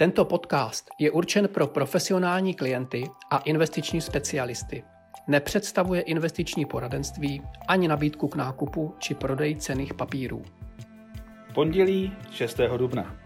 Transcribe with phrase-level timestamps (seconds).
[0.00, 4.82] Tento podcast je určen pro profesionální klienty a investiční specialisty.
[5.28, 10.42] Nepředstavuje investiční poradenství ani nabídku k nákupu či prodeji cených papírů.
[11.54, 12.60] Pondělí 6.
[12.76, 13.16] dubna.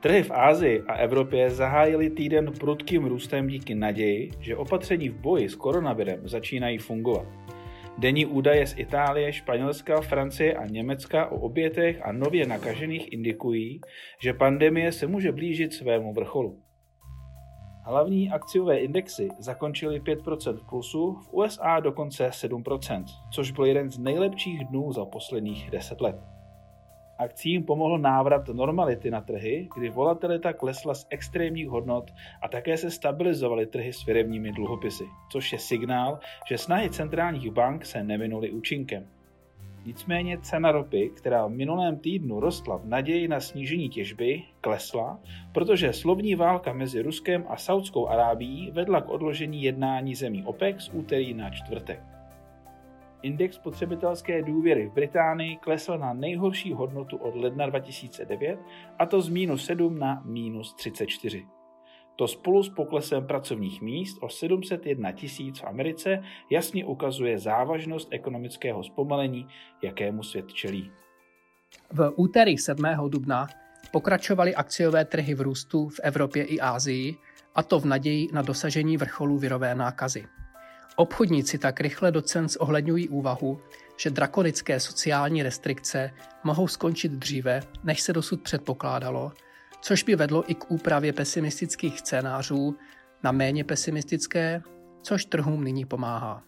[0.00, 5.48] Trhy v Ázii a Evropě zahájily týden prudkým růstem díky naději, že opatření v boji
[5.48, 7.26] s koronavirem začínají fungovat.
[7.98, 13.80] Denní údaje z Itálie, Španělska, Francie a Německa o obětech a nově nakažených indikují,
[14.22, 16.62] že pandemie se může blížit svému vrcholu.
[17.84, 23.98] Hlavní akciové indexy zakončily 5% v plusu, v USA dokonce 7%, což byl jeden z
[23.98, 26.37] nejlepších dnů za posledních 10 let.
[27.18, 32.10] Akcím pomohl návrat normality na trhy, kdy volatilita klesla z extrémních hodnot
[32.42, 36.18] a také se stabilizovaly trhy s firemními dluhopisy, což je signál,
[36.48, 39.06] že snahy centrálních bank se nevinuly účinkem.
[39.86, 45.20] Nicméně cena ropy, která v minulém týdnu rostla v naději na snížení těžby, klesla,
[45.52, 50.88] protože slovní válka mezi Ruskem a Saudskou Arábií vedla k odložení jednání zemí OPEC z
[50.92, 52.00] úterý na čtvrtek.
[53.22, 58.58] Index spotřebitelské důvěry v Británii klesl na nejhorší hodnotu od ledna 2009,
[58.98, 61.46] a to z minus 7 na minus 34.
[62.16, 68.84] To spolu s poklesem pracovních míst o 701 tisíc v Americe jasně ukazuje závažnost ekonomického
[68.84, 69.48] zpomalení,
[69.82, 70.90] jakému svět čelí.
[71.92, 72.84] V úterý 7.
[73.08, 73.46] dubna
[73.92, 77.16] pokračovaly akciové trhy v růstu v Evropě i Ázii,
[77.54, 80.24] a to v naději na dosažení vrcholu virové nákazy.
[81.00, 83.60] Obchodníci tak rychle do cen zohledňují úvahu,
[83.96, 86.10] že drakonické sociální restrikce
[86.44, 89.32] mohou skončit dříve, než se dosud předpokládalo,
[89.80, 92.76] což by vedlo i k úpravě pesimistických scénářů
[93.22, 94.62] na méně pesimistické,
[95.02, 96.42] což trhům nyní pomáhá.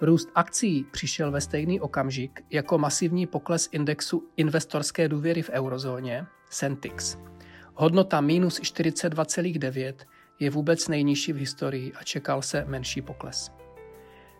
[0.00, 7.18] Růst akcí přišel ve stejný okamžik jako masivní pokles indexu investorské důvěry v eurozóně, Centix.
[7.74, 9.94] Hodnota minus 42,9
[10.42, 13.52] je vůbec nejnižší v historii a čekal se menší pokles.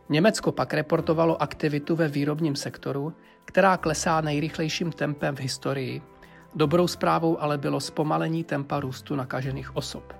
[0.08, 3.12] Německo pak reportovalo aktivitu ve výrobním sektoru,
[3.44, 6.02] která klesá nejrychlejším tempem v historii.
[6.54, 10.12] Dobrou zprávou ale bylo zpomalení tempa růstu nakažených osob.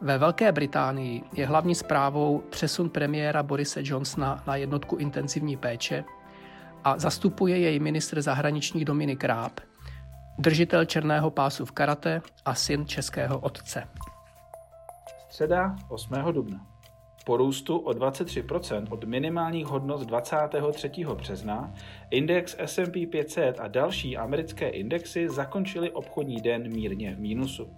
[0.00, 6.04] Ve Velké Británii je hlavní zprávou přesun premiéra Borise Johnsona na jednotku intenzivní péče
[6.84, 9.60] a zastupuje jej ministr zahraničních Dominik Ráb,
[10.38, 13.88] držitel černého pásu v karate a syn českého otce.
[15.38, 16.14] Středa 8.
[16.32, 16.66] dubna.
[17.24, 20.90] Po růstu o 23% od minimálních hodnot 23.
[21.14, 21.74] března
[22.10, 27.74] index S&P 500 a další americké indexy zakončily obchodní den mírně v mínusu.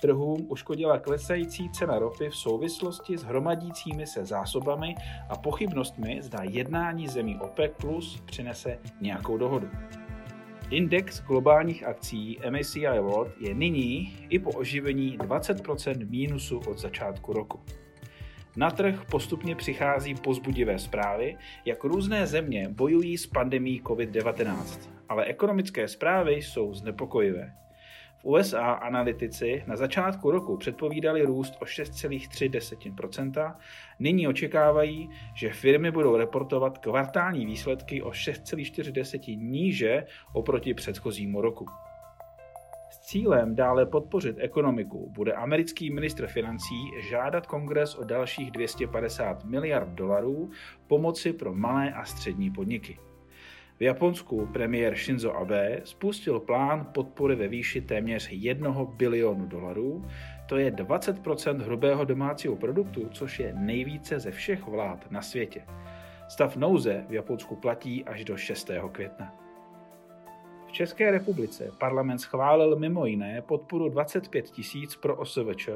[0.00, 4.94] Trhům uškodila klesající cena ropy v souvislosti s hromadícími se zásobami
[5.28, 9.68] a pochybnostmi, zda jednání zemí OPEC Plus přinese nějakou dohodu.
[10.70, 17.60] Index globálních akcí MSCI World je nyní i po oživení 20% mínusu od začátku roku.
[18.56, 25.88] Na trh postupně přichází pozbudivé zprávy, jak různé země bojují s pandemí COVID-19, ale ekonomické
[25.88, 27.52] zprávy jsou znepokojivé.
[28.20, 33.56] V USA analytici na začátku roku předpovídali růst o 6,3%,
[33.98, 41.66] nyní očekávají, že firmy budou reportovat kvartální výsledky o 6,4% níže oproti předchozímu roku.
[42.90, 49.88] S cílem dále podpořit ekonomiku bude americký ministr financí žádat kongres o dalších 250 miliard
[49.88, 50.50] dolarů
[50.86, 52.98] pomoci pro malé a střední podniky.
[53.80, 60.04] V Japonsku premiér Shinzo Abe spustil plán podpory ve výši téměř 1 bilionu dolarů,
[60.46, 65.62] to je 20% hrubého domácího produktu, což je nejvíce ze všech vlád na světě.
[66.28, 68.70] Stav nouze v Japonsku platí až do 6.
[68.92, 69.34] května.
[70.80, 75.68] České republice parlament schválil mimo jiné podporu 25 tisíc pro OSVČ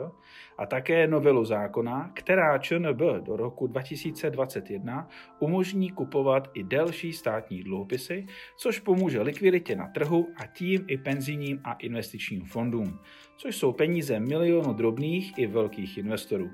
[0.58, 8.26] a také novelu zákona, která ČNB do roku 2021 umožní kupovat i delší státní dluhopisy,
[8.56, 12.98] což pomůže likviditě na trhu a tím i penzijním a investičním fondům,
[13.36, 16.50] což jsou peníze milionů drobných i velkých investorů.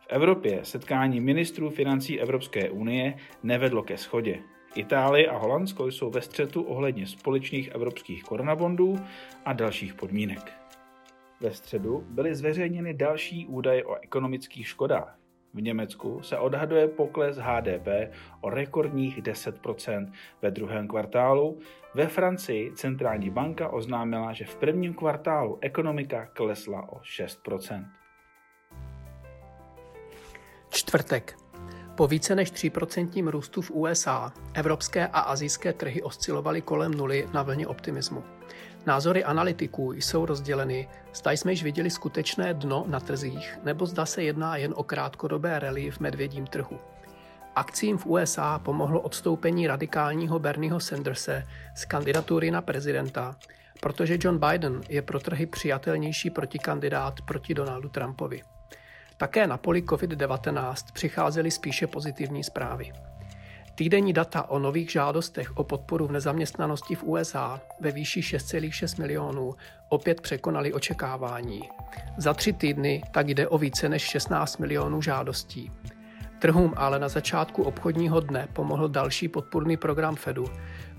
[0.00, 4.55] V Evropě setkání ministrů financí Evropské unie nevedlo ke schodě.
[4.76, 8.98] Itálie a Holandsko jsou ve střetu ohledně společných evropských koronabondů
[9.44, 10.52] a dalších podmínek.
[11.40, 15.18] Ve středu byly zveřejněny další údaje o ekonomických škodách.
[15.54, 17.88] V Německu se odhaduje pokles HDP
[18.40, 20.12] o rekordních 10%
[20.42, 21.58] ve druhém kvartálu.
[21.94, 27.86] Ve Francii centrální banka oznámila, že v prvním kvartálu ekonomika klesla o 6%.
[30.70, 31.45] Čtvrtek.
[31.96, 37.42] Po více než 3% růstu v USA evropské a azijské trhy oscilovaly kolem nuly na
[37.42, 38.24] vlně optimismu.
[38.86, 44.22] Názory analytiků jsou rozděleny, zda jsme již viděli skutečné dno na trzích, nebo zda se
[44.22, 46.78] jedná jen o krátkodobé rally v medvědím trhu.
[47.54, 51.46] Akcím v USA pomohlo odstoupení radikálního Bernieho Sanderse
[51.76, 53.36] z kandidatury na prezidenta,
[53.80, 58.42] protože John Biden je pro trhy přijatelnější protikandidát proti Donaldu Trumpovi.
[59.18, 62.92] Také na poli COVID-19 přicházely spíše pozitivní zprávy.
[63.74, 69.54] Týdenní data o nových žádostech o podporu v nezaměstnanosti v USA ve výši 6,6 milionů
[69.88, 71.62] opět překonaly očekávání.
[72.16, 75.70] Za tři týdny tak jde o více než 16 milionů žádostí.
[76.38, 80.44] Trhům ale na začátku obchodního dne pomohl další podpůrný program Fedu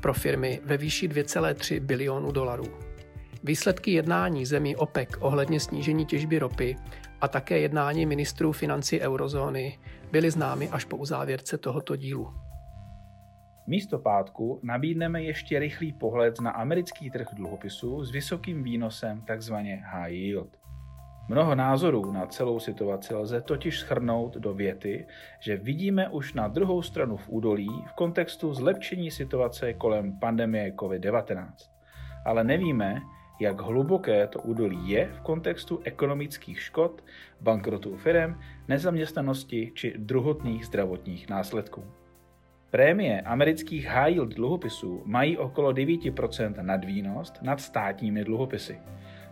[0.01, 2.96] pro firmy ve výši 2,3 bilionu dolarů.
[3.43, 6.75] Výsledky jednání zemí OPEC ohledně snížení těžby ropy
[7.21, 9.79] a také jednání ministrů financí eurozóny
[10.11, 12.33] byly známy až po uzávěrce tohoto dílu.
[13.67, 20.13] Místo pátku nabídneme ještě rychlý pohled na americký trh dluhopisů s vysokým výnosem takzvaně high
[20.13, 20.57] yield.
[21.29, 25.07] Mnoho názorů na celou situaci lze totiž schrnout do věty,
[25.39, 31.47] že vidíme už na druhou stranu v údolí v kontextu zlepšení situace kolem pandemie COVID-19.
[32.25, 33.01] Ale nevíme,
[33.39, 37.03] jak hluboké to údolí je v kontextu ekonomických škod,
[37.41, 38.35] bankrotů firm,
[38.67, 41.83] nezaměstnanosti či druhotných zdravotních následků.
[42.71, 48.79] Prémie amerických high dluhopisů mají okolo 9% nadvýnost nad státními dluhopisy.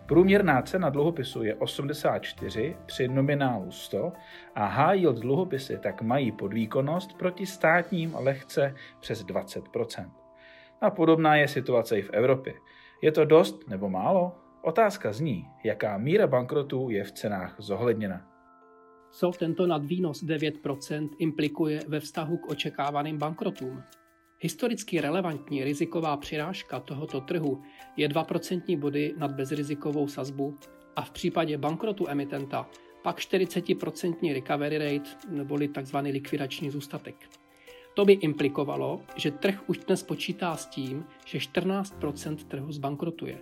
[0.06, 4.12] Průměrná cena dluhopisu je 84 při nominálu 100
[4.54, 9.64] a high yield dluhopisy tak mají podvýkonnost proti státním lehce přes 20
[10.80, 12.54] A podobná je situace i v Evropě.
[13.02, 14.32] Je to dost nebo málo?
[14.62, 18.26] Otázka zní, jaká míra bankrotů je v cenách zohledněna.
[19.12, 23.82] Co tento nadvýnos 9% implikuje ve vztahu k očekávaným bankrotům?
[24.38, 27.62] Historicky relevantní riziková přirážka tohoto trhu
[27.96, 30.58] je 2% body nad bezrizikovou sazbu
[30.96, 32.70] a v případě bankrotu emitenta
[33.02, 35.96] pak 40% recovery rate neboli tzv.
[35.96, 37.16] likvidační zůstatek.
[37.96, 43.38] To by implikovalo, že trh už dnes počítá s tím, že 14% trhu zbankrotuje.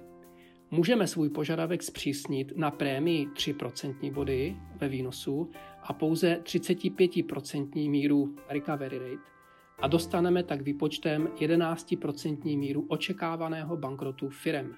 [0.70, 5.50] Můžeme svůj požadavek zpřísnit na prémii 3% body ve výnosu
[5.82, 9.22] a pouze 35% míru recovery rate
[9.78, 14.74] a dostaneme tak výpočtem 11% míru očekávaného bankrotu firem.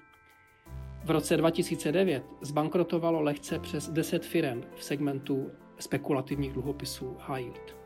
[1.05, 7.76] V roce 2009 zbankrotovalo lehce přes 10 firem v segmentu spekulativních dluhopisů high yield.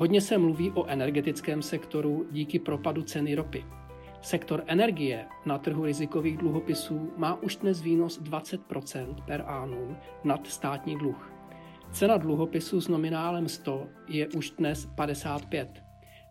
[0.00, 3.64] Hodně se mluví o energetickém sektoru díky propadu ceny ropy.
[4.22, 10.98] Sektor energie na trhu rizikových dluhopisů má už dnes výnos 20% per annum nad státní
[10.98, 11.32] dluh.
[11.92, 15.82] Cena dluhopisu s nominálem 100 je už dnes 55.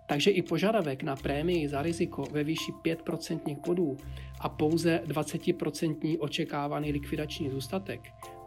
[0.08, 3.98] Takže i požadavek na prémii za riziko ve výši 5% bodů
[4.40, 8.02] a pouze 20% očekávaný likvidační zůstatek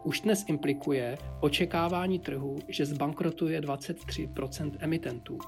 [0.05, 5.39] už dnes implikuje očekávání trhu, že zbankrotuje 23% emitentů.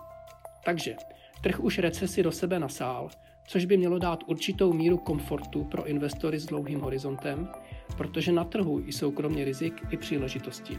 [0.64, 0.96] Takže
[1.40, 3.08] trh už recesi do sebe nasál,
[3.46, 7.48] což by mělo dát určitou míru komfortu pro investory s dlouhým horizontem,
[7.96, 10.78] protože na trhu jsou kromě rizik i příležitosti.